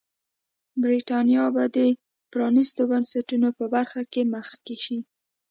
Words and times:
برېټانیا 0.83 1.45
به 1.55 1.63
د 1.75 1.77
پرانیستو 2.31 2.81
بنسټونو 2.91 3.49
په 3.57 3.65
برخه 3.75 4.01
کې 4.13 4.21
مخکې 4.35 4.75
شي. 4.83 4.97